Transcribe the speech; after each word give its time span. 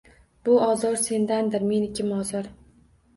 Bu 0.47 0.53
ozor– 0.67 0.95
sendandir, 1.01 1.65
meniki– 1.73 2.07
mozor 2.13 2.49